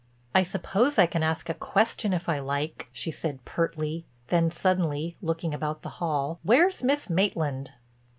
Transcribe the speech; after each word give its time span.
"I 0.33 0.41
suppose 0.41 0.97
I 0.97 1.05
can 1.05 1.21
ask 1.21 1.47
a 1.47 1.53
question 1.53 2.11
if 2.11 2.27
I 2.27 2.39
like," 2.39 2.89
she 2.91 3.11
said 3.11 3.45
pertly, 3.45 4.03
then 4.29 4.49
suddenly; 4.49 5.15
looking 5.21 5.53
about 5.53 5.83
the 5.83 5.89
hall, 6.01 6.39
"Where's 6.41 6.81
Miss 6.81 7.07
Maitland?" 7.07 7.73